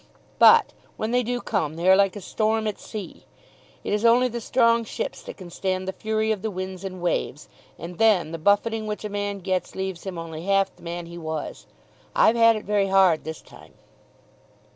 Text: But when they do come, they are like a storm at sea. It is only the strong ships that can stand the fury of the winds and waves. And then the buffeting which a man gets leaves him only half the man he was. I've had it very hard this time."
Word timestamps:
But 0.39 0.73
when 0.97 1.11
they 1.11 1.21
do 1.21 1.39
come, 1.39 1.75
they 1.75 1.87
are 1.87 1.95
like 1.95 2.15
a 2.15 2.21
storm 2.21 2.65
at 2.65 2.79
sea. 2.79 3.27
It 3.83 3.93
is 3.93 4.03
only 4.03 4.27
the 4.29 4.41
strong 4.41 4.83
ships 4.83 5.21
that 5.21 5.37
can 5.37 5.51
stand 5.51 5.87
the 5.87 5.93
fury 5.93 6.31
of 6.31 6.41
the 6.41 6.49
winds 6.49 6.83
and 6.83 7.03
waves. 7.03 7.47
And 7.77 7.99
then 7.99 8.31
the 8.31 8.39
buffeting 8.39 8.87
which 8.87 9.05
a 9.05 9.09
man 9.09 9.37
gets 9.41 9.75
leaves 9.75 10.03
him 10.03 10.17
only 10.17 10.41
half 10.45 10.75
the 10.75 10.81
man 10.81 11.05
he 11.05 11.19
was. 11.19 11.67
I've 12.15 12.35
had 12.35 12.55
it 12.55 12.65
very 12.65 12.87
hard 12.87 13.25
this 13.25 13.43
time." 13.43 13.73